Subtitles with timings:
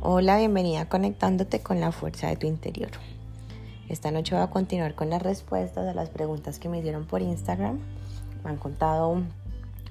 [0.00, 2.90] Hola, bienvenida conectándote con la fuerza de tu interior.
[3.88, 7.22] Esta noche voy a continuar con las respuestas a las preguntas que me hicieron por
[7.22, 7.78] Instagram.
[8.42, 9.22] Me han contado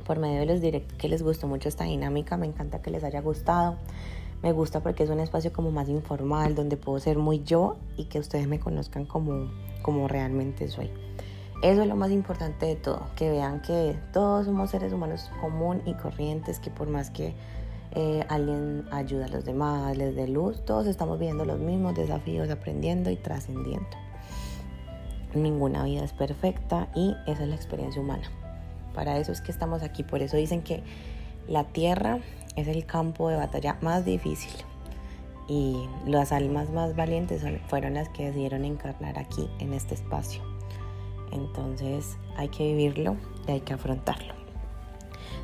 [0.05, 3.03] por medio de los directos que les gustó mucho esta dinámica, me encanta que les
[3.03, 3.77] haya gustado.
[4.43, 8.05] Me gusta porque es un espacio como más informal, donde puedo ser muy yo y
[8.05, 10.89] que ustedes me conozcan como, como realmente soy.
[11.61, 15.83] Eso es lo más importante de todo, que vean que todos somos seres humanos común
[15.85, 17.35] y corrientes, que por más que
[17.91, 22.49] eh, alguien ayuda a los demás, les dé luz, todos estamos viviendo los mismos desafíos,
[22.49, 23.89] aprendiendo y trascendiendo.
[25.35, 28.31] Ninguna vida es perfecta y esa es la experiencia humana.
[28.95, 30.81] Para eso es que estamos aquí, por eso dicen que
[31.47, 32.19] la tierra
[32.55, 34.51] es el campo de batalla más difícil
[35.47, 40.50] y las almas más valientes fueron las que decidieron encarnar aquí en este espacio.
[41.31, 44.33] Entonces hay que vivirlo y hay que afrontarlo.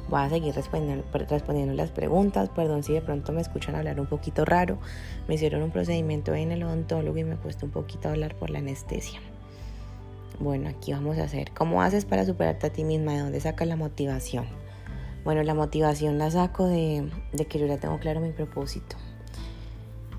[0.09, 2.49] Voy a seguir respondiendo, las preguntas.
[2.49, 4.77] Perdón si de pronto me escuchan hablar un poquito raro.
[5.27, 8.59] Me hicieron un procedimiento en el odontólogo y me cuesta un poquito hablar por la
[8.59, 9.19] anestesia.
[10.39, 11.51] Bueno, aquí vamos a hacer.
[11.51, 13.13] ¿Cómo haces para superarte a ti misma?
[13.13, 14.45] ¿De dónde sacas la motivación?
[15.25, 17.09] Bueno, la motivación la saco de,
[17.49, 18.95] que yo ya tengo claro mi propósito.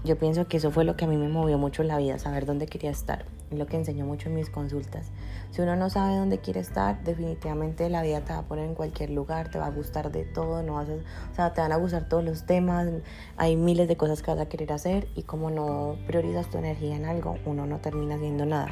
[0.04, 2.18] Yo pienso que eso fue lo que a mí me movió mucho en la vida,
[2.18, 3.24] saber dónde quería estar.
[3.50, 5.10] Es lo que enseño mucho en mis consultas.
[5.50, 8.74] Si uno no sabe dónde quiere estar, definitivamente la vida te va a poner en
[8.74, 11.76] cualquier lugar, te va a gustar de todo, no vas o sea, te van a
[11.76, 12.88] gustar todos los temas,
[13.36, 16.96] hay miles de cosas que vas a querer hacer y como no priorizas tu energía
[16.96, 18.68] en algo, uno no termina haciendo nada.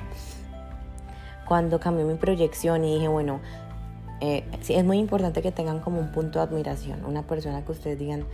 [1.48, 3.40] Cuando cambié mi proyección y dije, bueno,
[4.20, 7.72] eh, sí, es muy importante que tengan como un punto de admiración, una persona que
[7.72, 8.26] ustedes digan,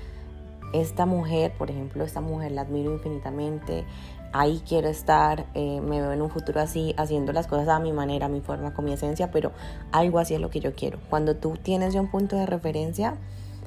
[0.72, 3.84] esta mujer, por ejemplo, esta mujer la admiro infinitamente,
[4.32, 7.92] ahí quiero estar, eh, me veo en un futuro así, haciendo las cosas a mi
[7.92, 9.52] manera, a mi forma, con mi esencia, pero
[9.92, 10.98] algo así es lo que yo quiero.
[11.10, 13.16] Cuando tú tienes ya un punto de referencia,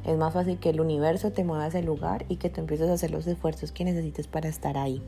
[0.05, 2.89] es más fácil que el universo te mueva a ese lugar y que tú empieces
[2.89, 5.01] a hacer los esfuerzos que necesites para estar ahí.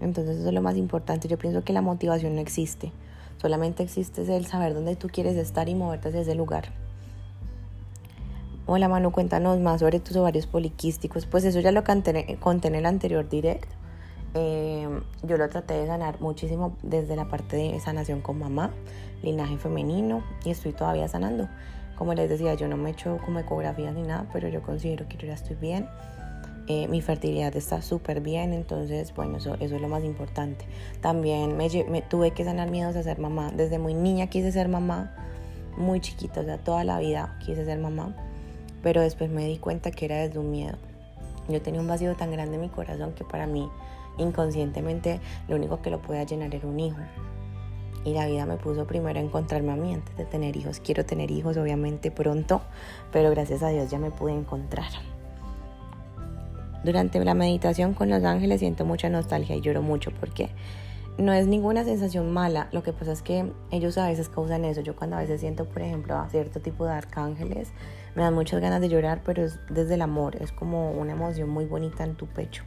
[0.00, 1.28] Entonces eso es lo más importante.
[1.28, 2.92] Yo pienso que la motivación no existe.
[3.38, 6.72] Solamente existe el saber dónde tú quieres estar y moverte hacia ese lugar.
[8.66, 11.24] Hola Manu, cuéntanos más sobre tus ovarios poliquísticos.
[11.24, 13.77] Pues eso ya lo conté, en el anterior directo.
[14.34, 18.70] Em, yo lo traté de sanar muchísimo desde la parte de sanación con mamá,
[19.22, 21.48] linaje femenino y estoy todavía sanando.
[21.96, 25.08] Como les decía, yo no me he hecho como ecografías ni nada, pero yo considero
[25.08, 25.88] que yo ya estoy bien.
[26.68, 30.66] Eh, mi fertilidad está súper bien, entonces, bueno, eso, eso, es lo más importante.
[31.00, 33.50] También me, me, tuve que sanar miedos a ser mamá.
[33.56, 35.14] Desde muy niña quise ser mamá,
[35.78, 38.14] muy chiquita, o sea, toda la vida quise ser mamá,
[38.82, 40.76] pero después me di cuenta que era desde un miedo.
[41.48, 43.70] Yo tenía un vacío tan grande en mi corazón que para mí
[44.18, 46.98] inconscientemente lo único que lo podía llenar era un hijo.
[48.04, 50.80] Y la vida me puso primero a encontrarme a mí antes de tener hijos.
[50.80, 52.62] Quiero tener hijos obviamente pronto,
[53.12, 54.90] pero gracias a Dios ya me pude encontrar.
[56.84, 60.48] Durante la meditación con los ángeles siento mucha nostalgia y lloro mucho porque
[61.18, 62.68] no es ninguna sensación mala.
[62.70, 64.80] Lo que pasa es que ellos a veces causan eso.
[64.80, 67.72] Yo cuando a veces siento, por ejemplo, a cierto tipo de arcángeles,
[68.14, 70.36] me dan muchas ganas de llorar, pero es desde el amor.
[70.40, 72.62] Es como una emoción muy bonita en tu pecho.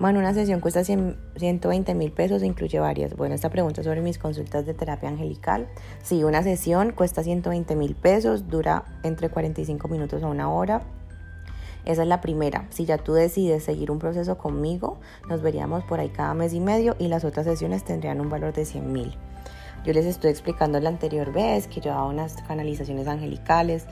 [0.00, 3.14] Bueno, una sesión cuesta 120 mil pesos incluye varias.
[3.14, 5.68] Bueno, esta pregunta sobre mis consultas de terapia angelical.
[6.02, 10.82] Sí, una sesión cuesta 120 mil pesos, dura entre 45 minutos a una hora.
[11.84, 12.66] Esa es la primera.
[12.70, 16.60] Si ya tú decides seguir un proceso conmigo, nos veríamos por ahí cada mes y
[16.60, 19.16] medio y las otras sesiones tendrían un valor de 100 mil.
[19.84, 23.86] Yo les estoy explicando la anterior vez que yo hago unas canalizaciones angelicales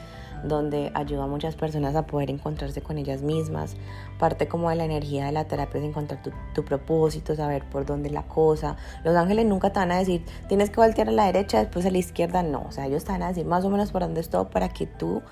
[0.45, 3.77] donde ayuda a muchas personas a poder encontrarse con ellas mismas.
[4.19, 6.23] Parte como de la energía de la terapia es encontrar
[6.55, 8.77] tu, propósito, saber por dónde la cosa.
[9.05, 11.91] Los ángeles nunca te van a decir, tienes que voltear a la derecha, después a
[11.91, 12.43] la izquierda.
[12.43, 14.51] No, o sea, ellos te van a decir más o menos por dónde es todo
[14.51, 15.23] para que tú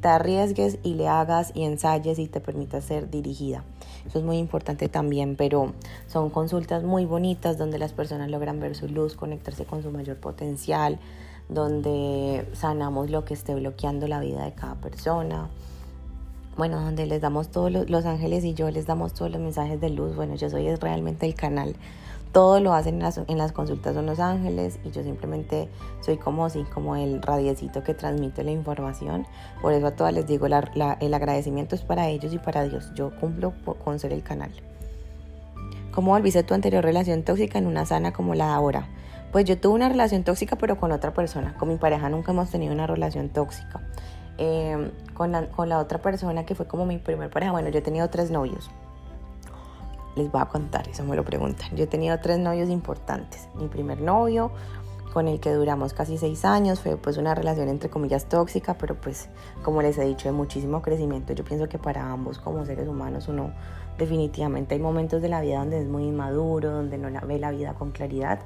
[0.00, 3.64] te arriesgues y le hagas y ensayes y te permitas ser dirigida.
[4.06, 5.72] Eso es muy importante también, pero
[6.06, 10.16] son consultas muy bonitas donde las personas logran ver su luz, conectarse con su mayor
[10.18, 10.98] potencial,
[11.48, 15.48] donde sanamos lo que esté bloqueando la vida de cada persona.
[16.56, 19.80] Bueno, donde les damos todos los, los ángeles y yo les damos todos los mensajes
[19.80, 20.16] de luz.
[20.16, 21.76] Bueno, yo soy realmente el canal
[22.36, 25.70] todo lo hacen en las, consultas de Los Ángeles y yo simplemente
[26.02, 29.26] soy como así, como el radiecito que transmite la información.
[29.62, 32.92] Por eso a todas les digo, el agradecimiento es para ellos y para Dios.
[32.94, 34.50] Yo cumplo con ser el canal.
[35.92, 38.88] ¿Cómo volviste tu anterior relación tóxica en una sana como la de ahora?
[39.32, 41.54] Pues yo tuve una relación tóxica pero con otra persona.
[41.54, 43.80] Con mi pareja nunca hemos tenido una relación tóxica.
[44.38, 47.78] Em, con, la, con la otra persona que fue como mi primer pareja, bueno, yo
[47.78, 48.70] he tenido tres novios
[50.16, 51.76] les voy a contar, eso me lo preguntan.
[51.76, 53.48] Yo he tenido tres novios importantes.
[53.54, 54.50] Mi primer novio,
[55.12, 56.80] con el que duramos casi seis años.
[56.80, 59.28] Fue pues una relación entre comillas tóxica, pero pues
[59.62, 61.32] como les he dicho, de muchísimo crecimiento.
[61.32, 63.52] Yo pienso que para ambos como seres humanos uno
[63.98, 67.74] definitivamente hay momentos de la vida donde es muy inmaduro, donde no ve la vida
[67.74, 68.40] con claridad.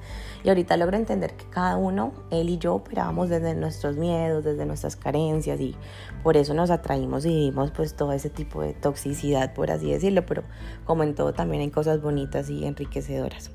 [0.45, 4.67] Y ahorita logro entender que cada uno, él y yo, operábamos desde nuestros miedos, desde
[4.67, 5.75] nuestras carencias y
[6.23, 10.25] por eso nos atraímos y vivimos pues todo ese tipo de toxicidad, por así decirlo,
[10.27, 10.43] pero
[10.85, 13.51] como en todo también hay cosas bonitas y enriquecedoras.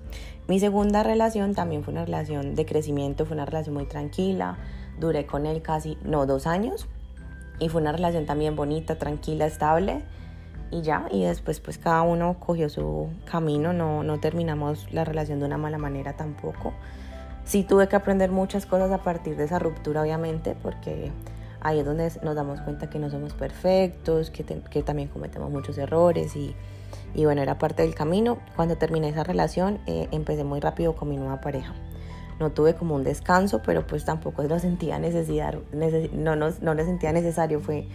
[0.47, 4.57] Mi segunda relación también fue una relación de crecimiento, fue una relación muy tranquila,
[5.00, 6.88] duré con él casi, no, dos años
[7.59, 10.03] y fue una relación también bonita, tranquila, estable
[10.75, 15.39] y ya, y después pues cada uno cogió su camino, no, no terminamos la relación
[15.39, 16.74] de una mala manera tampoco.
[17.45, 21.12] Sí tuve que aprender muchas cosas a partir de esa ruptura, obviamente, porque
[21.62, 25.77] ahí es donde nos damos cuenta que no somos perfectos, que, que también cometemos muchos
[25.77, 26.54] errores y,
[27.13, 28.39] y, bueno, era parte del camino.
[28.57, 31.74] Cuando terminé esa relación, eh, empecé muy rápido con mi nueva pareja.
[32.38, 36.83] No tuve como un descanso, pero pues tampoco lo sentía necesidad, no, no, no le
[36.83, 37.88] sentía necesario, fue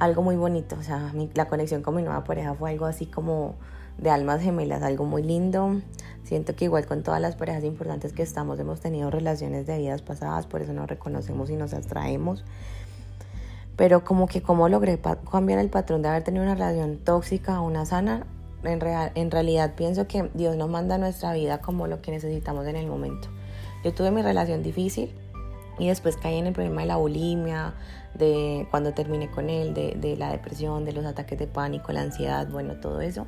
[0.00, 0.76] algo muy bonito.
[0.78, 3.54] O sea, la conexión con mi nueva pareja fue algo así como
[3.98, 5.80] de almas gemelas, algo muy lindo.
[6.24, 10.00] Siento que igual con todas las parejas importantes que estamos hemos tenido relaciones de vidas
[10.00, 12.44] pasadas, por eso nos reconocemos y nos abstraemos.
[13.76, 14.98] Pero como que cómo logré
[15.30, 18.26] cambiar el patrón de haber tenido una relación tóxica a una sana,
[18.62, 22.10] en, real, en realidad pienso que Dios nos manda a nuestra vida como lo que
[22.10, 23.28] necesitamos en el momento.
[23.84, 25.14] Yo tuve mi relación difícil,
[25.80, 27.72] y después caí en el problema de la bulimia,
[28.14, 32.02] de cuando terminé con él, de, de, la depresión, de los ataques de pánico, la
[32.02, 33.26] ansiedad, bueno, todo eso.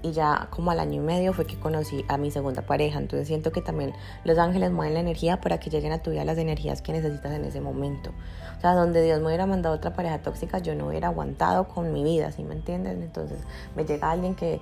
[0.00, 3.00] Y ya como al año y medio fue que conocí a mi segunda pareja.
[3.00, 3.92] Entonces siento que también
[4.24, 7.32] los ángeles mueven la energía para que lleguen a tu vida las energías que necesitas
[7.32, 8.10] en ese momento.
[8.56, 11.92] O sea, donde Dios me hubiera mandado otra pareja tóxica, yo no hubiera aguantado con
[11.92, 12.96] mi vida, ¿sí me entiendes?
[13.00, 13.38] Entonces
[13.74, 14.60] me llega alguien que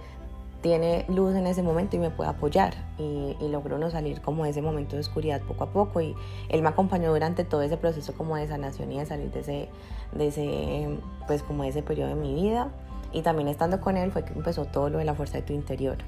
[0.67, 2.75] tiene luz en ese momento y me puede apoyar.
[2.99, 6.01] Y, y logró no salir como de ese momento de oscuridad poco a poco.
[6.01, 6.17] Y
[6.49, 9.69] él me acompañó durante todo ese proceso como de sanación y de salir de ese,
[10.13, 10.99] de ese
[11.29, 12.73] pues como ese periodo de mi vida.
[13.13, 15.53] Y también estando con él fue que empezó todo lo de la fuerza de tu
[15.53, 15.99] interior.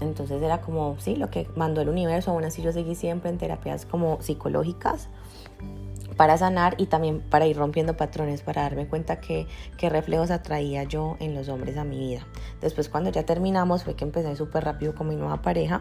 [0.00, 2.30] Entonces era como sí lo que mandó el universo.
[2.30, 5.10] Aún así yo seguí siempre en terapias como psicológicas
[6.20, 9.46] para sanar y también para ir rompiendo patrones, para darme cuenta que
[9.78, 12.26] qué reflejos atraía yo en los hombres a mi vida.
[12.60, 15.80] Después cuando ya terminamos fue que empecé súper rápido con mi nueva pareja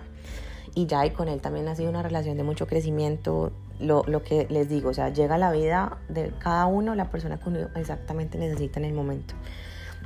[0.76, 3.52] y ya y con él también ha sido una relación de mucho crecimiento.
[3.82, 7.38] Lo, lo que les digo, o sea, llega la vida de cada uno la persona
[7.38, 9.34] que uno exactamente necesita en el momento.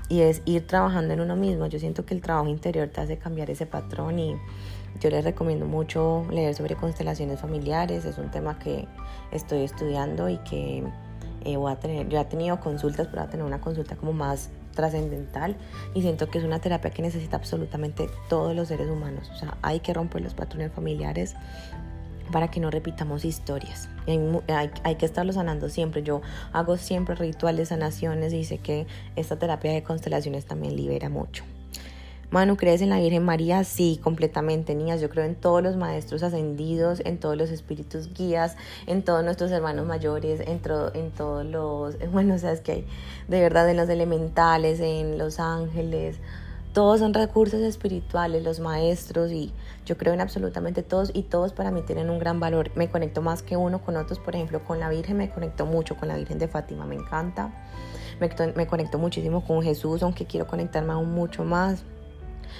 [0.10, 1.68] Y es ir trabajando en uno mismo.
[1.68, 4.36] Yo siento que el trabajo interior te hace cambiar ese patrón y
[5.00, 8.88] yo les recomiendo mucho leer sobre constelaciones familiares, es un tema que
[9.32, 10.84] estoy estudiando y que
[11.46, 14.14] eh, voy a tener, yo he tenido consultas, pero voy a tener una consulta como
[14.14, 15.56] más trascendental
[15.94, 19.58] y siento que es una terapia que necesita absolutamente todos los seres humanos, o sea,
[19.62, 21.36] hay que romper los patrones familiares
[22.32, 23.90] para que no repitamos historias.
[24.08, 26.04] Hay, hay, hay, que estarlo sanando siempre.
[26.04, 31.44] Yo hago siempre rituales, sanaciones y sé que esta terapia de constelaciones también libera mucho.
[32.34, 33.64] Manu, ¿crees en la Virgen María?
[33.64, 35.00] Sí, completamente, niñas.
[35.00, 38.58] Yo creo en todos los maestros ascendidos, en todos los espíritus guías,
[38.88, 40.60] en todos nuestros hermanos mayores, en,
[40.96, 42.88] en todos los, bueno, sabes que hay
[43.28, 46.18] de verdad en los elementales, en los ángeles.
[46.74, 49.54] Todos son recursos espirituales, los maestros, y
[49.86, 52.72] yo creo en absolutamente todos, y todos para mí tienen un gran valor.
[52.74, 55.98] Me conecto más que uno con otros, por ejemplo, con la Virgen me conecto mucho,
[55.98, 57.54] con la Virgen de Fátima me encanta.
[58.20, 61.86] Me, me conecto muchísimo con Jesús, aunque quiero conectarme aún mucho más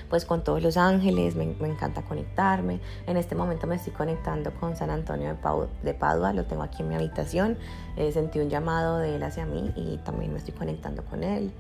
[0.10, 2.80] pues con todos los ángeles, me, encanta conectarme.
[3.08, 5.38] En este momento me estoy conectando con San Antonio
[5.84, 7.58] de, Padua, lo tengo aquí en mi habitación,
[7.96, 11.52] eh, sentí un llamado de él hacia mí y también me estoy conectando con él.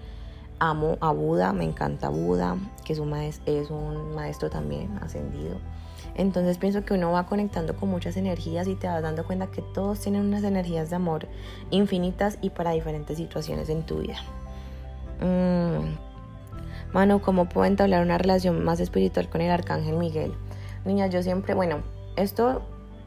[0.59, 5.57] Amo a Buda, me encanta Buda, que es un, maestro, es un maestro también ascendido.
[6.15, 9.61] Entonces pienso que uno va conectando con muchas energías y te vas dando cuenta que
[9.61, 11.27] todos tienen unas energías de amor
[11.71, 14.19] infinitas y para diferentes situaciones en tu vida.
[15.21, 16.12] Mm,
[16.93, 20.31] Mano, ¿cómo puedo entablar una relación más espiritual con el arcángel Miguel?
[20.85, 21.77] Niña, yo siempre, bueno,
[22.17, 22.61] esto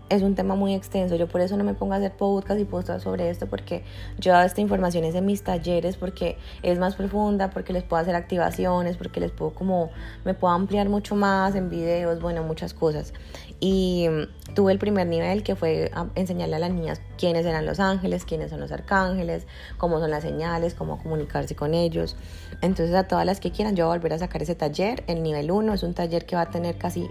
[0.08, 2.64] es un tema muy extenso, yo por eso no me pongo a hacer podcast y
[2.64, 3.82] postas sobre esto, porque
[4.18, 8.14] yo hago esta información en mis talleres, porque es más profunda, porque les puedo hacer
[8.14, 9.90] activaciones, porque les puedo como,
[10.24, 13.12] me puedo ampliar mucho más en videos, bueno, muchas cosas.
[13.58, 14.06] Y
[14.54, 18.50] tuve el primer nivel que fue enseñarle a las niñas quiénes eran los ángeles, quiénes
[18.50, 19.46] son los arcángeles,
[19.78, 22.16] cómo son las señales, cómo comunicarse con ellos.
[22.60, 25.04] Entonces a todas las que quieran yo voy a volver a sacar ese taller.
[25.06, 27.08] El nivel 1 es un taller que va a tener casi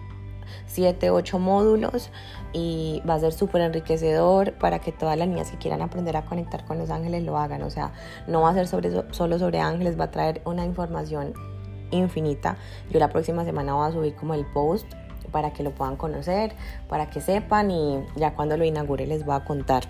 [0.68, 2.10] 7, 8 módulos
[2.54, 6.26] y va a ser súper enriquecedor para que todas las niñas que quieran aprender a
[6.26, 7.62] conectar con los ángeles lo hagan.
[7.64, 7.92] O sea,
[8.28, 11.34] no va a ser solo sobre ángeles, va a traer una información
[11.92, 12.58] infinita.
[12.90, 14.88] Yo la próxima semana voy a subir como el post
[15.32, 16.54] para que lo puedan conocer,
[16.88, 19.84] para que sepan y ya cuando lo inaugure les voy a contar.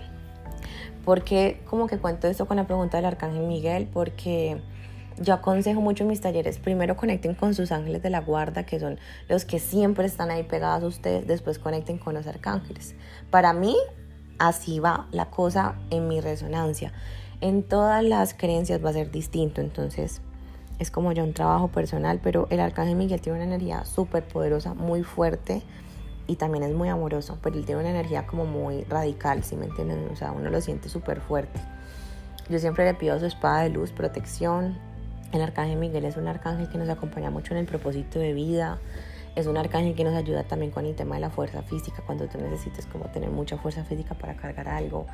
[1.04, 4.60] Porque como que cuento esto con la pregunta del Arcángel Miguel, porque
[5.18, 8.78] yo aconsejo mucho en mis talleres, primero conecten con sus ángeles de la guarda, que
[8.78, 12.94] son los que siempre están ahí pegados a ustedes, después conecten con los arcángeles.
[13.30, 13.76] Para mí,
[14.38, 16.92] así va la cosa en mi resonancia.
[17.40, 20.20] En todas las creencias va a ser distinto, entonces
[20.78, 24.74] es como ya un trabajo personal, pero el arcángel Miguel tiene una energía súper poderosa,
[24.74, 25.62] muy fuerte
[26.26, 29.66] y también es muy amoroso, pero él tiene una energía como muy radical, si me
[29.66, 30.08] entienden?
[30.12, 31.60] O sea, uno lo siente súper fuerte.
[32.48, 34.78] Yo siempre le pido su espada de luz, protección.
[35.32, 38.78] El arcángel Miguel es un arcángel que nos acompaña mucho en el propósito de vida.
[39.34, 42.26] Es un arcángel que nos ayuda también con el tema de la fuerza física, cuando
[42.26, 45.06] tú necesites como tener mucha fuerza física para cargar algo.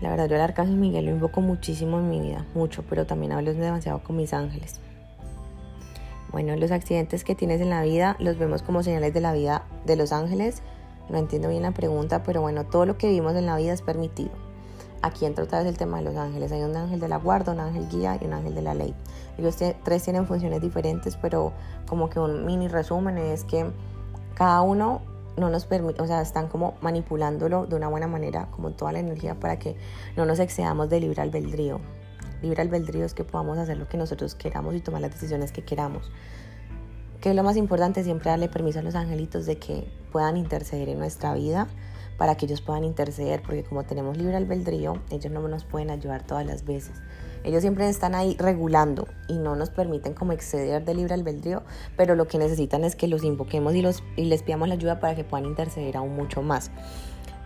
[0.00, 3.32] La verdad, yo el arcángel Miguel lo invoco muchísimo en mi vida, mucho, pero también
[3.32, 4.80] hablo demasiado con mis ángeles.
[6.30, 9.64] Bueno, los accidentes que tienes en la vida los vemos como señales de la vida
[9.86, 10.62] de los ángeles.
[11.08, 13.82] No entiendo bien la pregunta, pero bueno, todo lo que vivimos en la vida es
[13.82, 14.49] permitido.
[15.02, 16.52] Aquí entra otra vez el tema de los ángeles.
[16.52, 18.94] Hay un ángel de la guarda, un ángel guía y un ángel de la ley.
[19.38, 21.52] Los tres tienen funciones diferentes, pero
[21.86, 23.70] como que un mini resumen es que
[24.34, 25.00] cada uno
[25.36, 29.00] no nos permite, o sea, están como manipulándolo de una buena manera, como toda la
[29.00, 29.76] energía, para que
[30.16, 31.80] no nos excedamos de libre albedrío.
[32.42, 35.62] Libre albedrío es que podamos hacer lo que nosotros queramos y tomar las decisiones que
[35.62, 36.10] queramos.
[37.20, 40.88] Que es lo más importante, siempre darle permiso a los angelitos de que puedan interceder
[40.88, 41.68] en nuestra vida,
[42.20, 46.22] para que ellos puedan interceder, porque como tenemos libre albedrío, ellos no nos pueden ayudar
[46.26, 46.92] todas las veces.
[47.44, 51.62] Ellos siempre están ahí regulando y no nos permiten como exceder de libre albedrío,
[51.96, 55.00] pero lo que necesitan es que los invoquemos y, los, y les pidamos la ayuda
[55.00, 56.70] para que puedan interceder aún mucho más.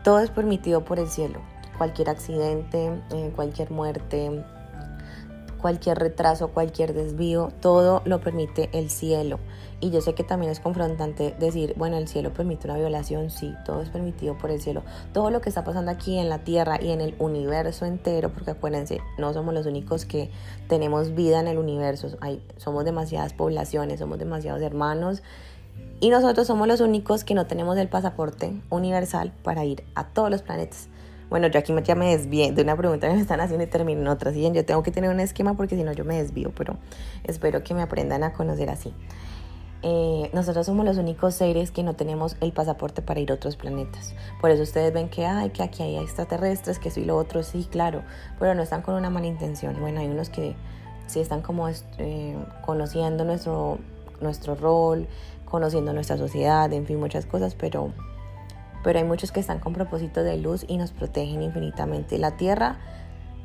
[0.02, 1.38] Todo es permitido por el cielo.
[1.78, 4.44] Cualquier accidente, eh, cualquier muerte,
[5.64, 9.38] cualquier retraso, cualquier desvío, todo lo permite el cielo.
[9.80, 13.54] Y yo sé que también es confrontante decir, bueno, el cielo permite una violación, sí,
[13.64, 14.82] todo es permitido por el cielo.
[15.12, 18.52] Todo lo que está pasando aquí en la tierra y en el universo entero, porque
[18.52, 20.30] acuérdense, no somos los únicos que
[20.68, 25.22] tenemos vida en el universo, Hay, somos demasiadas poblaciones, somos demasiados hermanos.
[26.00, 30.30] Y nosotros somos los únicos que no tenemos el pasaporte universal para ir a todos
[30.30, 30.88] los planetas.
[31.30, 34.00] Bueno, yo aquí ya me desvié de una pregunta que me están haciendo y termino
[34.02, 34.32] en otra.
[34.32, 34.48] ¿sí?
[34.52, 36.76] Yo tengo que tener un esquema porque si no yo me desvío, pero
[37.24, 38.92] espero que me aprendan a conocer así.
[39.86, 43.56] Eh, nosotros somos los únicos seres que no tenemos el pasaporte para ir a otros
[43.56, 44.14] planetas.
[44.40, 47.68] Por eso ustedes ven que, hay que aquí hay extraterrestres, que soy lo otro, sí,
[47.70, 48.02] claro,
[48.38, 49.78] pero no están con una mala intención.
[49.78, 50.56] Bueno, hay unos que
[51.06, 53.78] sí están como eh, conociendo nuestro,
[54.22, 55.06] nuestro rol,
[55.44, 57.92] conociendo nuestra sociedad, en fin, muchas cosas, pero
[58.82, 62.18] pero hay muchos que están con propósito de luz y nos protegen infinitamente.
[62.18, 62.76] La Tierra,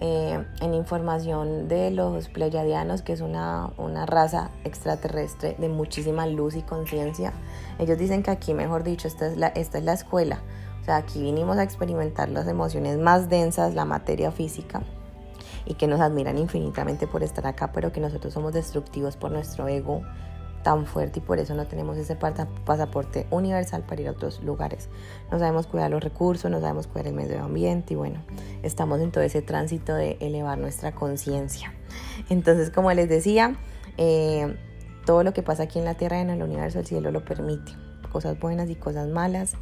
[0.01, 6.55] eh, en información de los pleyadianos, que es una, una raza extraterrestre de muchísima luz
[6.55, 7.33] y conciencia,
[7.79, 10.41] ellos dicen que aquí, mejor dicho, esta es, la, esta es la escuela.
[10.81, 14.83] O sea, aquí vinimos a experimentar las emociones más densas, la materia física,
[15.65, 19.67] y que nos admiran infinitamente por estar acá, pero que nosotros somos destructivos por nuestro
[19.67, 20.01] ego,
[20.63, 24.89] tan fuerte y por eso no tenemos ese pasaporte universal para ir a otros lugares.
[25.31, 28.21] No sabemos cuidar los recursos, no sabemos cuidar el medio ambiente y bueno,
[28.63, 31.73] estamos en todo ese tránsito de elevar nuestra conciencia.
[32.29, 33.55] Entonces, como les decía,
[33.97, 34.55] eh,
[35.05, 37.25] todo lo que pasa aquí en la Tierra y en el universo, el cielo lo
[37.25, 37.71] permite.
[38.11, 39.53] Cosas buenas y cosas malas.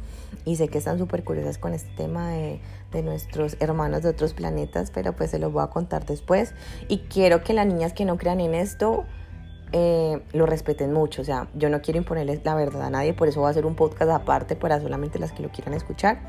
[0.44, 2.60] Y sé que están súper curiosas con este tema de,
[2.92, 6.54] de nuestros hermanos de otros planetas, pero pues se los voy a contar después.
[6.88, 9.04] Y quiero que las niñas que no crean en esto
[9.72, 11.22] eh, lo respeten mucho.
[11.22, 13.66] O sea, yo no quiero imponerles la verdad a nadie, por eso voy a hacer
[13.66, 16.20] un podcast aparte para solamente las que lo quieran escuchar.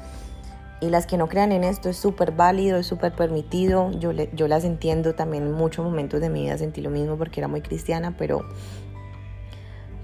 [0.81, 3.91] Y las que no crean en esto es súper válido, es súper permitido.
[3.91, 7.41] Yo, yo las entiendo también en muchos momentos de mi vida sentí lo mismo porque
[7.41, 8.45] era muy cristiana, pero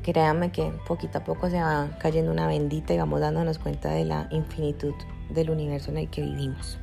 [0.04, 4.04] créanme que poquito a poco se va cayendo una bendita y vamos dándonos cuenta de
[4.04, 4.94] la infinitud
[5.30, 6.77] del universo en el que vivimos.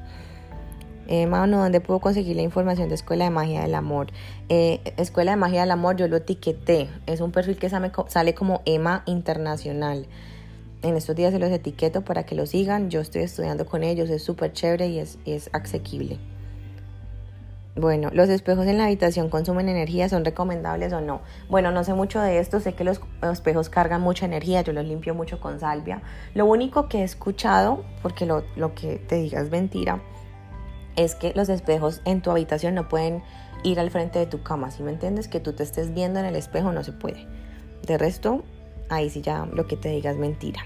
[1.09, 4.09] Eh, Mano, ¿dónde puedo conseguir la información de Escuela de Magia del Amor?
[4.49, 6.89] Eh, Escuela de Magia del Amor, yo lo etiqueté.
[7.07, 10.07] Es un perfil que sale como EMA Internacional.
[10.83, 12.91] En estos días se los etiqueto para que lo sigan.
[12.91, 16.19] Yo estoy estudiando con ellos, es súper chévere y es, es asequible.
[17.75, 20.07] Bueno, ¿los espejos en la habitación consumen energía?
[20.09, 21.23] ¿Son recomendables o no?
[21.49, 24.85] Bueno, no sé mucho de esto, sé que los espejos cargan mucha energía, yo los
[24.85, 26.03] limpio mucho con salvia.
[26.35, 30.03] Lo único que he escuchado, porque lo, lo que te diga es mentira,
[30.97, 33.23] es que los espejos en tu habitación no pueden
[33.63, 34.71] ir al frente de tu cama.
[34.71, 37.27] Si me entiendes, que tú te estés viendo en el espejo no se puede.
[37.87, 38.43] De resto,
[38.89, 40.61] ahí sí ya lo que te digas mentira.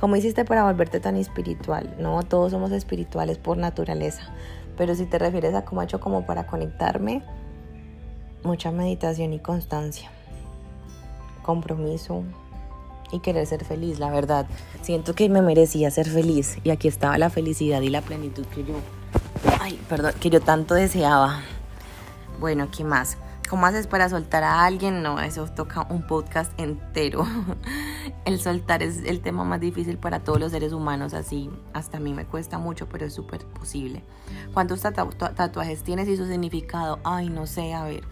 [0.00, 1.96] ¿Cómo hiciste para volverte tan espiritual?
[1.98, 4.32] No, todos somos espirituales por naturaleza.
[4.76, 7.22] Pero si te refieres a cómo he hecho como para conectarme,
[8.44, 10.10] mucha meditación y constancia.
[11.42, 12.22] Compromiso,
[13.12, 14.46] y querer ser feliz, la verdad.
[14.82, 18.64] Siento que me merecía ser feliz y aquí estaba la felicidad y la plenitud que
[18.64, 18.74] yo,
[19.60, 21.40] ay, perdón, que yo tanto deseaba.
[22.40, 23.18] Bueno, ¿qué más?
[23.48, 25.02] ¿Cómo haces para soltar a alguien?
[25.02, 27.26] No, eso toca un podcast entero.
[28.26, 32.00] El soltar es el tema más difícil para todos los seres humanos, así hasta a
[32.00, 34.04] mí me cuesta mucho, pero es súper posible.
[34.52, 36.98] ¿Cuántos tatuajes tienes y su significado?
[37.04, 38.04] Ay, no sé, a ver.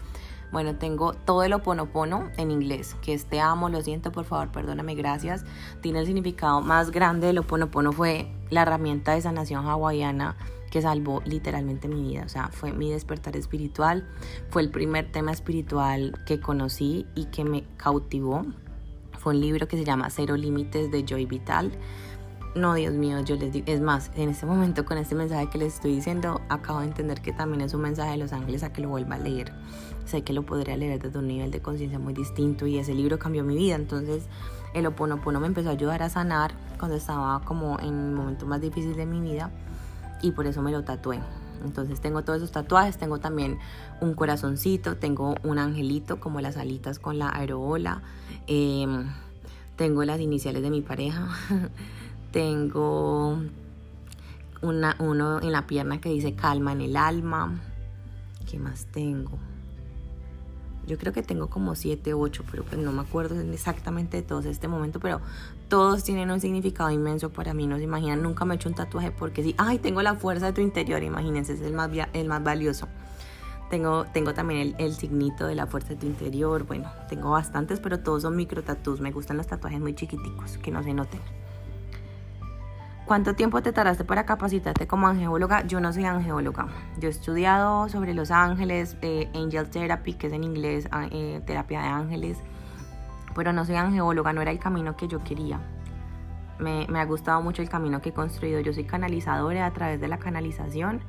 [0.51, 4.51] Bueno, tengo todo el oponopono en inglés, que es te amo, lo siento, por favor,
[4.51, 5.45] perdóname, gracias.
[5.81, 10.35] Tiene el significado más grande del oponopono fue la herramienta de sanación hawaiana
[10.71, 14.07] que salvó literalmente mi vida, o sea, fue mi despertar espiritual,
[14.49, 18.45] fue el primer tema espiritual que conocí y que me cautivó.
[19.17, 21.71] Fue un libro que se llama Cero Límites de Joy Vital.
[22.55, 25.57] No, Dios mío, yo les digo, es más, en este momento con este mensaje que
[25.57, 28.73] les estoy diciendo, acabo de entender que también es un mensaje de los ángeles a
[28.73, 29.53] que lo vuelva a leer
[30.07, 33.19] sé que lo podría leer desde un nivel de conciencia muy distinto y ese libro
[33.19, 33.75] cambió mi vida.
[33.75, 34.27] Entonces
[34.73, 38.61] el Oponopono me empezó a ayudar a sanar cuando estaba como en el momento más
[38.61, 39.51] difícil de mi vida
[40.21, 41.19] y por eso me lo tatué.
[41.63, 43.57] Entonces tengo todos esos tatuajes, tengo también
[44.01, 48.01] un corazoncito, tengo un angelito como las alitas con la aerobola,
[48.47, 49.09] em,
[49.75, 51.27] tengo las iniciales de mi pareja,
[52.31, 53.39] tengo
[54.61, 57.59] una, uno en la pierna que dice calma en el alma,
[58.49, 59.37] ¿qué más tengo?
[60.87, 64.45] Yo creo que tengo como 7, 8, pero pues no me acuerdo exactamente de todos
[64.45, 65.19] en este momento, pero
[65.67, 68.75] todos tienen un significado inmenso para mí, no se imaginan, nunca me he hecho un
[68.75, 72.27] tatuaje porque sí, ay, tengo la fuerza de tu interior, imagínense, es el más, el
[72.27, 72.87] más valioso.
[73.69, 77.81] Tengo, tengo también el, el, signito de la fuerza de tu interior, bueno, tengo bastantes,
[77.81, 81.19] pero todos son micro tatuajes, me gustan los tatuajes muy chiquiticos, que no se noten.
[83.07, 85.65] ¿Cuánto tiempo te tardaste para capacitarte como angeóloga?
[85.65, 86.67] Yo no soy angeóloga.
[86.99, 91.41] Yo he estudiado sobre los ángeles, eh, Angel Therapy, que es en inglés ah, eh,
[91.45, 92.37] terapia de ángeles,
[93.37, 95.61] pero no soy angeóloga, no era el camino que yo quería.
[96.59, 98.59] Me, me, ha gustado mucho el camino que he construido.
[98.59, 101.01] Yo soy canalizadora a través de la canalización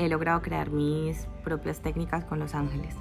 [0.00, 2.94] he logrado crear mis propias técnicas con los ángeles.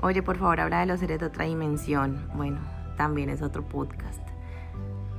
[0.00, 2.28] Oye, por favor, habla de los seres de otra dimensión.
[2.34, 2.60] Bueno,
[2.96, 4.20] también es otro podcast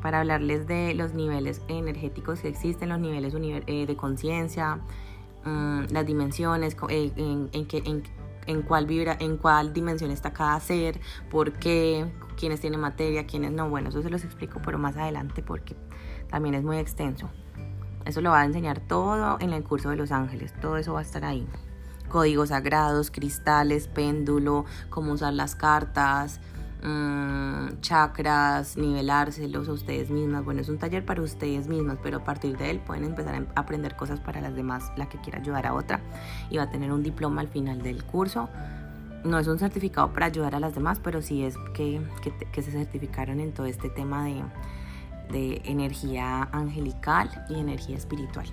[0.02, 4.80] para hablarles de los niveles energéticos que existen, los niveles eh, de conciencia,
[5.44, 8.04] mm, las dimensiones, eh, en, en,
[8.48, 12.06] en, cuál vibra, en cuál dimensión está cada ser, por qué,
[12.38, 13.70] quiénes tienen materia, quiénes no.
[13.70, 15.76] Bueno, eso se los explico, pero más adelante porque
[16.30, 17.30] también es muy extenso.
[18.06, 21.00] Eso lo va a enseñar todo en el curso de los ángeles, todo eso va
[21.00, 21.48] a estar ahí.
[22.08, 26.40] Códigos sagrados, cristales, péndulo, cómo usar las cartas,
[26.84, 30.46] Mm, chakras, nivelárselos a ustedes mismas.
[30.46, 33.60] Bueno, es un taller para ustedes mismas, pero a partir de él pueden empezar a
[33.60, 36.02] aprender cosas para las demás, la que quiera ayudar a otra.
[36.50, 38.50] Y va a tener un diploma al final del curso.
[39.24, 42.02] No es un certificado para ayudar a las demás, pero sí es que,
[42.52, 44.44] que, se certificaron en todo este tema de,
[45.32, 48.46] de energía angelical y energía espiritual.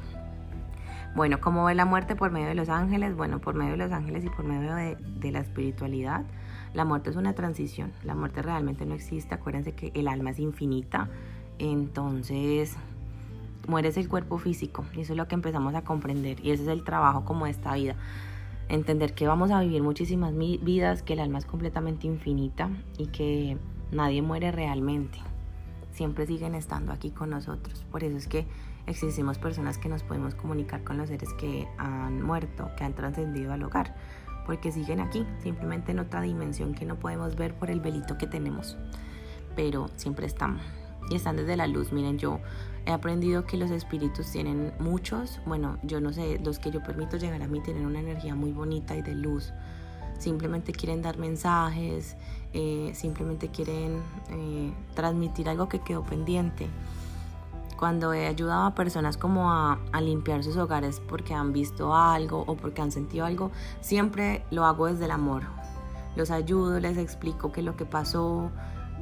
[1.14, 3.14] Bueno, ¿cómo ve la muerte por medio de los ángeles?
[3.14, 6.24] Bueno, por medio de los ángeles y por medio de, de la espiritualidad
[6.74, 10.38] la muerte es una transición, la muerte realmente no existe, acuérdense que el alma es
[10.38, 11.08] infinita,
[11.58, 12.76] entonces
[13.68, 16.68] mueres el cuerpo físico y eso es lo que empezamos a comprender y ese es
[16.68, 17.94] el trabajo como de esta vida.
[18.68, 23.58] Entender que vamos a vivir muchísimas vidas, que el alma es completamente infinita y que
[23.90, 25.18] nadie muere realmente.
[25.92, 27.84] Siempre siguen estando aquí con nosotros.
[27.90, 28.46] Por eso es que
[28.86, 33.52] existimos personas que nos podemos comunicar con los seres que han muerto, que han trascendido
[33.52, 33.94] al hogar
[34.46, 38.26] porque siguen aquí, simplemente en otra dimensión que no podemos ver por el velito que
[38.26, 38.76] tenemos,
[39.54, 40.60] pero siempre están
[41.10, 41.92] y están desde la luz.
[41.92, 42.40] Miren, yo
[42.86, 47.16] he aprendido que los espíritus tienen muchos, bueno, yo no sé, los que yo permito
[47.16, 49.52] llegar a mí tienen una energía muy bonita y de luz.
[50.18, 52.16] Simplemente quieren dar mensajes,
[52.52, 53.98] eh, simplemente quieren
[54.30, 56.68] eh, transmitir algo que quedó pendiente
[57.82, 62.54] cuando he ayudado a personas como a, limpiar sus hogares porque han visto algo o
[62.54, 65.42] porque han sentido algo, siempre lo hago desde el amor.
[66.14, 68.52] Los ayudo, les explico qué es lo que pasó,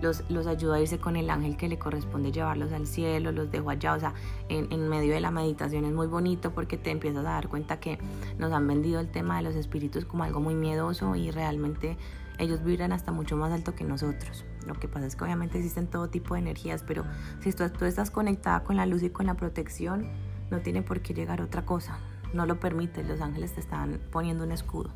[0.01, 3.51] los, los, ayudo a irse con el ángel que le corresponde llevarlos al cielo, los
[3.51, 4.15] dejo allá, o sea,
[4.49, 7.81] en, en, medio de la meditación es muy bonito porque te empiezas a dar cuenta
[7.81, 7.99] que
[8.39, 11.99] nos han vendido el tema de los espíritus como algo muy miedoso y realmente
[12.39, 14.47] ellos vibran hasta mucho más alto que nosotros.
[14.71, 17.05] Lo que pasa es que obviamente existen todo tipo de energías, pero
[17.41, 20.07] si tú, estás conectada con la luz y con la protección,
[20.49, 21.99] no tiene por qué llegar otra cosa.
[22.35, 24.91] No lo permite, los ángeles te están poniendo un escudo.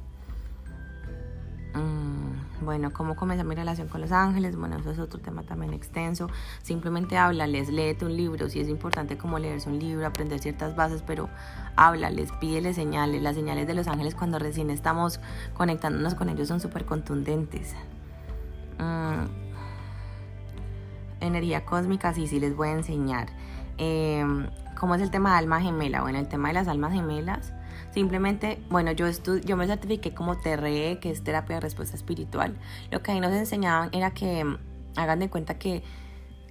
[1.75, 4.55] Mm, bueno, ¿cómo comienza mi relación con los ángeles?
[4.55, 6.29] Bueno, eso es otro tema también extenso.
[6.63, 8.49] Simplemente háblales, léete un libro.
[8.49, 11.29] Si es importante como leerse un libro, aprender ciertas bases, pero
[11.75, 13.21] háblales, pídeles señales.
[13.23, 15.19] Las señales de los ángeles cuando recién estamos
[15.55, 17.75] conectándonos con ellos son súper contundentes.
[18.79, 19.44] Mm,
[21.21, 23.29] energía cósmica, sí, sí les voy a enseñar.
[23.79, 24.49] Em,
[24.79, 26.03] ¿Cómo es el tema de alma gemela?
[26.03, 27.53] Bueno, el tema de las almas gemelas,
[27.93, 29.07] simplemente, bueno, yo,
[29.45, 32.57] yo me certifiqué como TRE, que es terapia de respuesta espiritual.
[32.91, 34.59] Lo que ahí nos enseñaban era que em,
[34.97, 35.83] hagan de cuenta que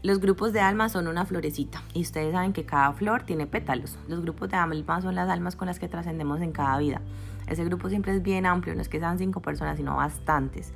[0.04, 3.98] los grupos de almas son una florecita y ustedes saben que cada flor tiene pétalos.
[4.10, 7.02] Los grupos de almas son las almas con las que trascendemos en cada vida.
[7.48, 10.74] Ese grupo siempre es bien amplio, no es que sean cinco personas, sino bastantes.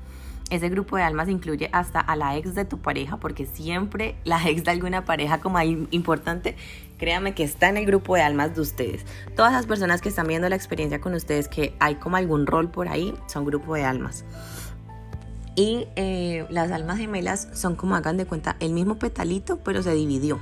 [0.50, 4.42] Ese grupo de almas incluye hasta a la ex de tu pareja, porque siempre la
[4.48, 6.56] ex de alguna pareja como importante,
[6.98, 9.06] créame que está en el grupo de almas de ustedes.
[9.36, 12.72] Todas las personas que están viendo la experiencia con ustedes, que hay como algún rol
[12.72, 14.24] por ahí, son grupo de almas.
[15.56, 19.94] Y eh, las almas gemelas son como hagan de cuenta el mismo petalito, pero se
[19.94, 20.40] dividió.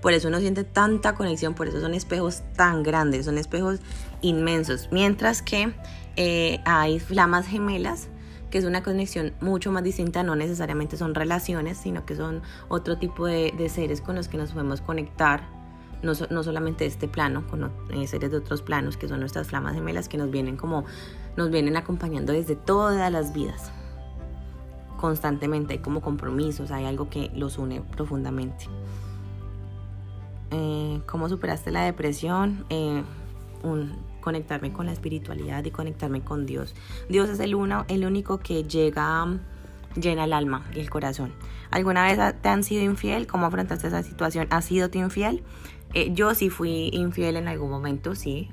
[0.00, 3.80] Por eso uno siente tanta conexión, por eso son espejos tan grandes, son espejos
[4.22, 4.88] inmensos.
[4.92, 5.74] Mientras que
[6.14, 8.08] eh, hay flamas gemelas,
[8.58, 13.26] es una conexión mucho más distinta, no necesariamente son relaciones, sino que son otro tipo
[13.26, 15.48] de, seres con los que nos podemos conectar,
[16.02, 19.74] no, no solamente este plano, con eh, seres de otros planos, que son nuestras flamas
[19.74, 20.84] gemelas, que nos vienen como,
[21.36, 23.72] nos vienen acompañando desde todas las vidas
[24.96, 28.66] constantemente, hay como compromisos, hay algo que los une profundamente.
[30.50, 32.64] Eh, ¿Cómo superaste la depresión?
[32.70, 33.02] Eh,
[34.26, 36.74] conectarme con la espiritualidad y conectarme con Dios.
[37.08, 39.24] Dios es el, uno, el único que llega,
[39.94, 41.32] llena el alma y el corazón.
[41.70, 43.28] ¿Alguna vez te han sido infiel?
[43.28, 44.48] ¿Cómo afrontaste esa situación?
[44.50, 45.44] ¿Has sido tú infiel?
[45.94, 48.50] Eh, yo sí fui infiel en algún momento, sí.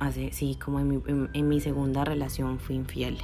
[0.00, 3.18] hace, sí, como en mi segunda relación fui infiel.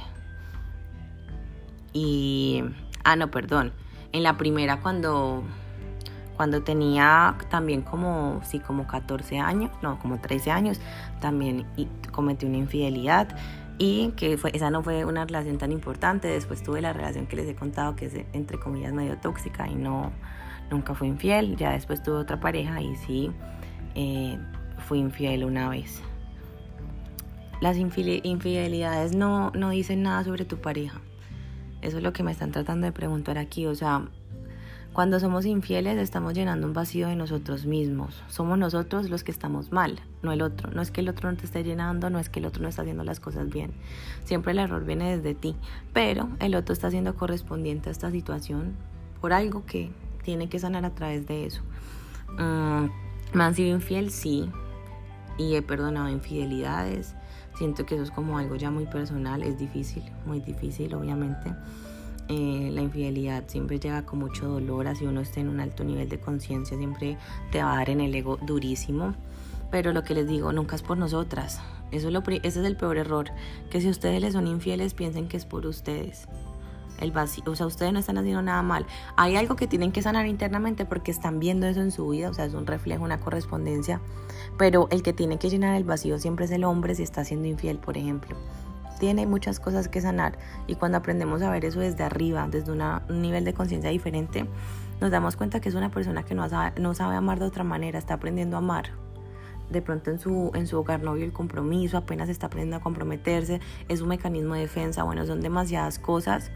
[1.93, 2.63] Y,
[3.03, 3.73] ah, no, perdón.
[4.11, 5.41] En la primera cuando,
[6.39, 10.79] cuando tenía también como, sí, como 14 años, no, como 13 años,
[11.19, 11.65] también
[12.13, 13.27] cometí una infidelidad
[13.77, 16.29] y que fue, esa no fue una relación tan importante.
[16.29, 19.75] Después tuve la relación que les he contado que es entre comillas medio tóxica y
[19.75, 20.13] no,
[20.71, 21.57] nunca fui infiel.
[21.57, 23.31] Ya después tuve otra pareja y sí,
[23.95, 24.39] eh,
[24.87, 26.01] fui infiel una vez.
[27.59, 31.01] Las infidelidades no, no dicen nada sobre tu pareja.
[31.81, 33.65] Eso es lo que me están tratando de preguntar aquí.
[33.65, 34.07] O sea,
[34.99, 38.21] cuando somos infieles estamos llenando un vacío de nosotros mismos.
[38.27, 40.71] Somos nosotros los que estamos mal, no el otro.
[40.71, 42.67] No es que el otro no te esté llenando, no es que el otro no
[42.67, 43.71] está haciendo las cosas bien.
[44.25, 45.55] Siempre el error viene desde ti.
[45.93, 48.75] Pero el otro está siendo correspondiente a esta situación
[49.21, 49.89] por algo que
[50.25, 51.61] tiene que sanar a través de eso.
[52.37, 52.89] Mm,
[53.31, 54.11] ¿Me han sido infiel?
[54.11, 54.49] Sí.
[55.37, 57.15] Y he perdonado infidelidades.
[57.55, 61.53] Siento que eso es como algo ya muy personal, es difícil, muy difícil obviamente.
[62.29, 66.07] Eh, la infidelidad siempre llega con mucho dolor, así uno esté en un alto nivel
[66.09, 67.17] de conciencia, siempre
[67.51, 69.15] te va a dar en el ego durísimo.
[69.71, 71.59] Pero lo que les digo, nunca es por nosotras.
[71.91, 73.31] Eso es lo, ese es el peor error.
[73.69, 76.27] Que si ustedes les son infieles, piensen que es por ustedes.
[76.99, 78.85] El vacío, o sea, ustedes no están haciendo nada mal.
[79.15, 82.33] Hay algo que tienen que sanar internamente porque están viendo eso en su vida, o
[82.33, 84.01] sea, es un reflejo, una correspondencia
[84.59, 87.47] pero el que tiene que llenar el vacío siempre es el hombre si está siendo
[87.47, 88.35] infiel, por ejemplo.
[88.99, 93.21] Tiene muchas cosas que sanar y cuando aprendemos a ver eso desde arriba, desde un
[93.21, 94.45] nivel de conciencia diferente,
[94.99, 97.63] nos damos cuenta que es una persona que no sabe, no sabe amar de otra
[97.63, 98.91] manera, está aprendiendo a amar.
[99.69, 102.79] De pronto en su, en su hogar no vio el compromiso, apenas está aprendiendo a
[102.81, 106.51] comprometerse, es un mecanismo de defensa, bueno, son demasiadas cosas.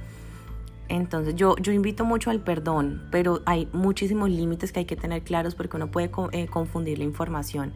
[0.89, 5.23] Entonces yo, yo invito mucho al perdón, pero hay muchísimos límites que hay que tener
[5.23, 7.73] claros porque uno puede eh, confundir la información.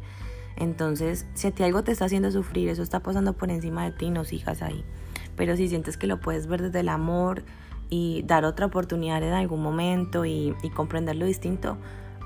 [0.58, 3.92] Entonces, si a ti algo te está haciendo sufrir, eso está pasando por encima de
[3.92, 4.84] ti, no sigas ahí.
[5.36, 7.44] Pero si sientes que lo puedes ver desde el amor
[7.90, 11.78] y dar otra oportunidad en algún momento y, y comprenderlo distinto,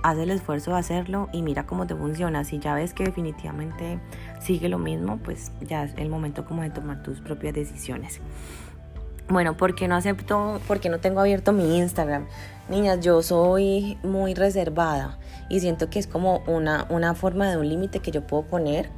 [0.02, 2.44] haz el esfuerzo de hacerlo y mira cómo te funciona.
[2.46, 4.00] Si ya ves que definitivamente
[4.40, 8.22] sigue lo mismo, pues ya es el momento como de tomar tus propias decisiones.
[9.28, 12.28] Bueno, ¿por qué no acepto, por qué no tengo abierto mi Instagram?
[12.70, 15.20] Niñas, yo soy muy reservada
[15.52, 18.90] y siento que es como una, una forma de un límite que yo puedo poner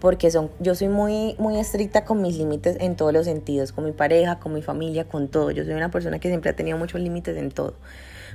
[0.00, 3.84] porque son, yo soy muy, muy estricta con mis límites en todos los sentidos, con
[3.84, 5.52] mi pareja, con mi familia, con todo.
[5.52, 7.74] Yo soy una persona que siempre ha tenido muchos límites en todo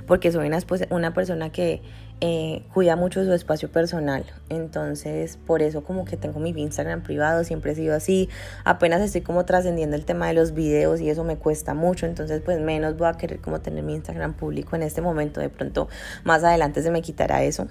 [0.06, 0.58] porque soy una,
[0.90, 1.82] una persona que
[2.20, 4.24] eh, cuida mucho su espacio personal.
[4.48, 8.28] Entonces, por eso como que tengo mi Instagram privado, siempre he sido así.
[8.64, 12.06] Apenas estoy como trascendiendo el tema de los videos y eso me cuesta mucho.
[12.06, 15.40] Entonces, pues menos voy a querer como tener mi Instagram público en este momento.
[15.40, 15.88] De pronto,
[16.24, 17.68] más adelante se me quitará eso.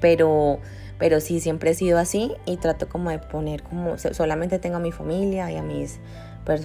[0.00, 0.58] Pero
[0.98, 4.80] pero sí siempre he sido así y trato como de poner como solamente tengo a
[4.80, 6.00] mi familia y a mis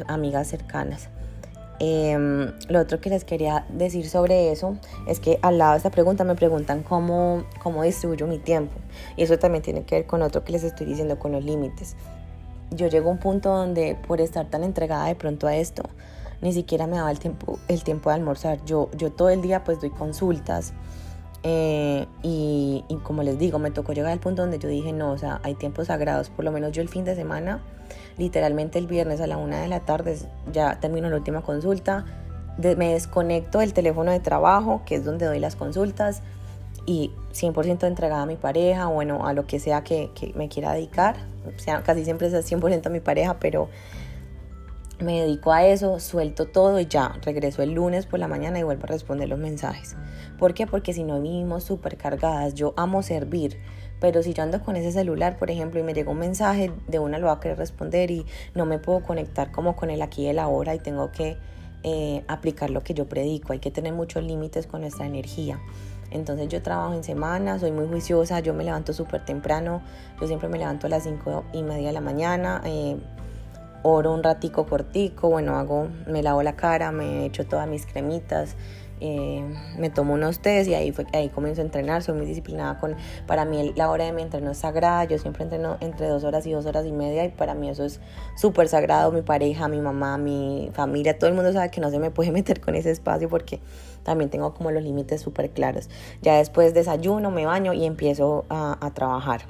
[0.07, 1.09] amigas cercanas.
[1.79, 5.89] Em, lo otro que les quería decir sobre eso es que al lado de esta
[5.89, 8.75] pregunta me preguntan cómo, cómo distribuyo mi tiempo.
[9.17, 11.95] Y eso también tiene que ver con otro que les estoy diciendo, con los límites.
[12.71, 15.83] Yo llego a un punto donde por estar tan entregada de pronto a esto,
[16.41, 18.63] ni siquiera me daba el tiempo, el tiempo de almorzar.
[18.65, 20.73] Yo, yo todo el día pues doy consultas
[21.43, 25.11] eh, y, y, como les digo, me tocó llegar al punto donde yo dije, no,
[25.11, 27.61] o sea, hay tiempos sagrados, por lo menos yo el fin de semana,
[28.17, 30.17] literalmente el viernes a la una de la tarde
[30.51, 32.05] ya termino la última consulta,
[32.57, 36.21] me desconecto del teléfono de trabajo, que es donde doy las consultas,
[36.85, 40.73] y 100% entregada a mi pareja, bueno, a lo que sea que, que me quiera
[40.73, 43.69] dedicar, o sea, casi siempre es 100% a mi pareja, pero
[45.03, 48.63] me dedico a eso, suelto todo y ya regreso el lunes por la mañana y
[48.63, 49.95] vuelvo a responder los mensajes.
[50.39, 50.65] ¿Por qué?
[50.65, 53.59] Porque si no vivimos súper cargadas, yo amo servir,
[53.99, 56.99] pero si yo ando con ese celular, por ejemplo, y me llega un mensaje, de
[56.99, 60.23] una lo va a querer responder y no me puedo conectar como con el aquí
[60.23, 61.37] y el ahora y tengo que
[61.83, 63.53] eh, aplicar lo que yo predico.
[63.53, 65.59] Hay que tener muchos límites con nuestra energía.
[66.11, 69.81] Entonces yo trabajo en semana, soy muy juiciosa, yo me levanto súper temprano,
[70.21, 72.61] yo siempre me levanto a las cinco y media de la mañana.
[72.65, 72.97] Eh,
[73.83, 78.55] oro un ratico cortico, bueno, hago, me lavo la cara, me echo todas mis cremitas,
[79.05, 79.43] eh,
[79.77, 82.95] me tomo unos test y ahí, fue, ahí comienzo a entrenar, soy muy disciplinada con,
[83.27, 86.47] para mí la hora de mi entreno es sagrada, yo siempre entreno entre dos horas
[86.47, 87.99] y dos horas y media y para mí eso es
[88.37, 91.99] súper sagrado, mi pareja, mi mamá, mi familia, todo el mundo sabe que no se
[91.99, 93.59] me puede meter con ese espacio porque
[94.03, 95.89] también tengo como los límites súper claros.
[96.21, 99.41] Ya después desayuno, me baño y empiezo a, a trabajar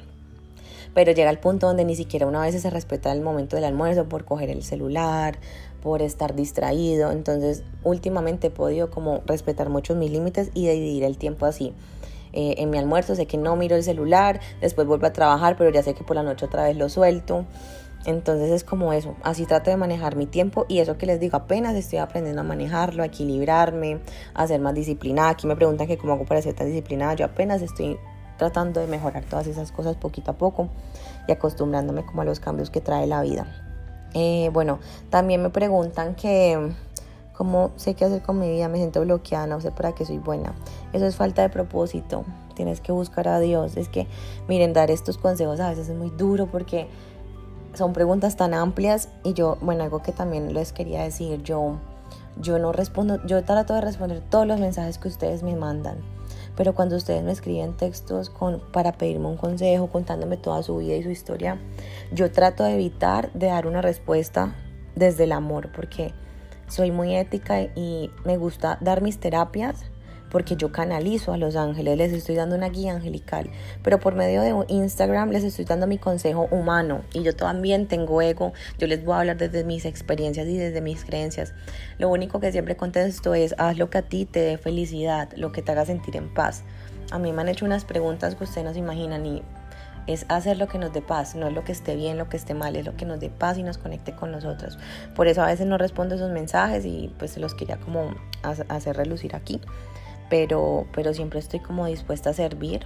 [0.93, 4.08] pero llega el punto donde ni siquiera una vez se respeta el momento del almuerzo
[4.08, 5.38] por coger el celular,
[5.82, 7.12] por estar distraído.
[7.12, 11.73] Entonces, últimamente he podido como respetar muchos mis límites y dividir el tiempo así.
[12.32, 15.69] Eh, en mi almuerzo sé que no miro el celular, después vuelvo a trabajar, pero
[15.69, 17.45] ya sé que por la noche otra vez lo suelto.
[18.06, 21.38] Entonces es como eso, así trato de manejar mi tiempo y eso que les digo,
[21.38, 23.99] apenas estoy aprendiendo a manejarlo, a equilibrarme,
[24.34, 25.29] a ser más disciplinada.
[25.29, 27.97] Aquí me preguntan que cómo hago para ser tan disciplinada, yo apenas estoy
[28.38, 30.69] tratando de mejorar todas esas cosas poquito a poco
[31.28, 33.48] y acostumbrándome como a los cambios que trae la vida.
[34.13, 36.74] Eh, bueno, también me preguntan que
[37.34, 40.19] cómo sé qué hacer con mi vida, me siento bloqueada, no sé para qué soy
[40.19, 40.54] buena.
[40.93, 42.24] Eso es falta de propósito,
[42.56, 43.76] tienes que buscar a Dios.
[43.76, 44.08] Es que,
[44.48, 46.88] miren, dar estos consejos a veces es muy duro porque
[47.74, 51.78] son preguntas tan amplias y yo, bueno, algo que también les quería decir, yo,
[52.39, 55.98] yo no respondo, yo trato de responder todos los mensajes que ustedes me mandan
[56.55, 60.95] pero cuando ustedes me escriben textos con, para pedirme un consejo, contándome toda su vida
[60.95, 61.57] y su historia,
[62.11, 64.55] yo trato de evitar de dar una respuesta
[64.95, 66.13] desde el amor, porque
[66.67, 69.85] soy muy ética y me gusta dar mis terapias
[70.34, 73.52] porque yo canalizo a los ángeles, les estoy dando una guía angelical,
[73.84, 78.19] pero por medio de Instagram les estoy dando mi consejo humano y yo también tengo
[78.19, 81.54] ego, yo les voy a hablar desde mis experiencias y desde mis creencias.
[82.00, 85.52] Lo único que siempre contesto es haz lo que a ti te dé felicidad, lo
[85.52, 86.63] que te haga sentir en paz.
[87.12, 89.43] A mí me han hecho unas preguntas que ustedes no se imaginan y
[90.08, 92.38] es hacer lo que nos dé paz, no es lo que esté bien, lo que
[92.38, 94.80] esté mal, es lo que nos dé paz y nos conecte con nosotros.
[95.15, 98.98] Por eso a veces no respondo esos mensajes y pues se los quería como hacer
[98.98, 99.62] relucir aquí
[100.29, 102.86] pero, pero siempre estoy como dispuesta a servir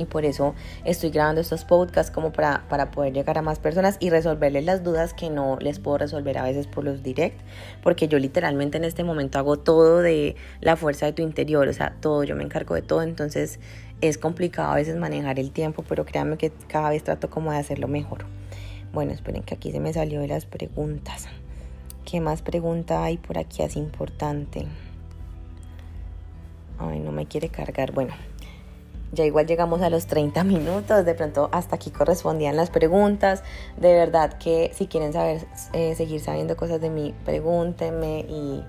[0.00, 3.96] y por eso estoy grabando estos podcasts como para, para, poder llegar a más personas
[4.00, 7.38] y resolverles las dudas que no les puedo resolver a veces por los direct,
[7.82, 11.72] porque yo literalmente en este momento hago todo de la fuerza de tu interior, o
[11.72, 13.60] sea, todo, yo me encargo de todo, entonces
[14.00, 17.58] es complicado a veces manejar el tiempo, pero créanme que cada vez trato como de
[17.58, 18.24] hacerlo mejor.
[18.92, 21.28] Bueno, esperen que aquí se me salió de las preguntas.
[22.04, 23.62] ¿Qué más pregunta hay por aquí?
[23.62, 24.66] Es importante.
[26.80, 27.92] Ay, no me quiere cargar.
[27.92, 28.14] Bueno,
[29.12, 33.42] ya igual llegamos a los 30 minutos, de pronto hasta aquí correspondían las preguntas.
[33.76, 38.64] De verdad que si quieren saber, eh, seguir sabiendo cosas de mí, pregúntenme y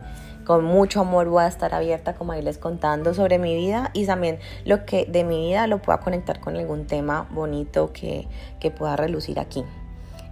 [0.45, 4.39] con mucho amor voy a estar abierta como irles contando sobre mi vida y también
[4.65, 8.27] lo que de mi vida lo pueda conectar con algún tema bonito que,
[8.59, 9.63] que pueda relucir aquí.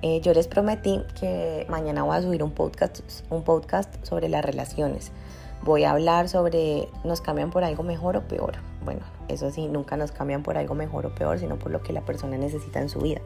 [0.01, 4.43] Eh, yo les prometí que mañana voy a subir un podcast, un podcast sobre las
[4.43, 5.11] relaciones
[5.63, 8.53] voy a hablar sobre nos cambian por algo mejor o peor.
[8.83, 11.93] Bueno, eso sí, nunca nos cambian por algo mejor o peor, sino por lo que
[11.93, 13.21] la persona necesita en su vida.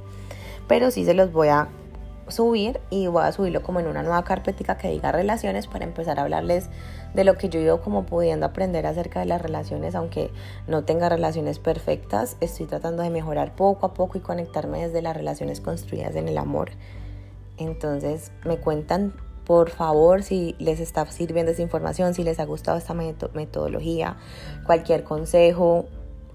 [0.68, 1.68] Pero sí se los voy a
[2.28, 6.20] subir y voy a subirlo como en una nueva carpetica que diga relaciones para empezar
[6.20, 6.70] a hablarles
[7.14, 10.32] de lo que yo he como pudiendo aprender acerca de las relaciones, aunque
[10.68, 15.16] no tenga relaciones perfectas, estoy tratando de mejorar poco a poco y conectarme desde las
[15.16, 16.72] relaciones construidas en el amor.
[17.58, 19.14] Entonces me cuentan
[19.46, 24.18] por favor, si les está sirviendo esa información, si les ha gustado esta metodología,
[24.66, 25.86] cualquier consejo,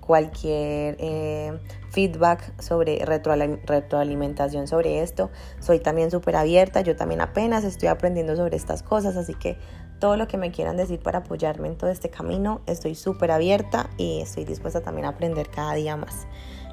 [0.00, 1.58] cualquier eh,
[1.90, 8.56] feedback sobre retroalimentación sobre esto, soy también súper abierta, yo también apenas estoy aprendiendo sobre
[8.56, 9.58] estas cosas, así que
[9.98, 13.90] todo lo que me quieran decir para apoyarme en todo este camino, estoy súper abierta
[13.96, 16.26] y estoy dispuesta también a aprender cada día más.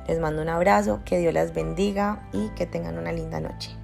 [0.07, 3.75] Les mando un abrazo, que Dios las bendiga y que tengan una linda noche.